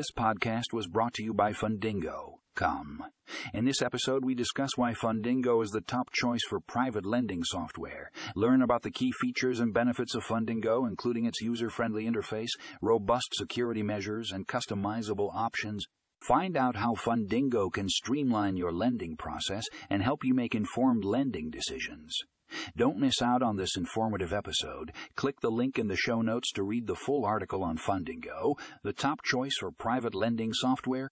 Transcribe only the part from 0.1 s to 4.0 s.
podcast was brought to you by Fundingo. Come. In this